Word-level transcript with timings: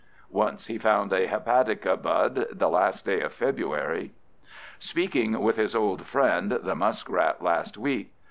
Once 0.31 0.65
he 0.65 0.79
found 0.79 1.13
a 1.13 1.27
hepatica 1.27 1.95
bud 1.95 2.47
the 2.51 2.69
last 2.69 3.05
day 3.05 3.21
of 3.21 3.31
February... 3.31 4.11
Speaking 4.79 5.39
with 5.41 5.57
his 5.57 5.75
old 5.75 6.07
friend, 6.07 6.49
the 6.51 6.73
muskrat, 6.73 7.43
last 7.43 7.77
week 7.77 8.11